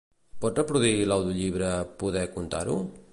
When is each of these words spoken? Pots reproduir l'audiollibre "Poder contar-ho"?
Pots 0.45 0.57
reproduir 0.59 1.03
l'audiollibre 1.11 1.69
"Poder 2.01 2.25
contar-ho"? 2.39 2.79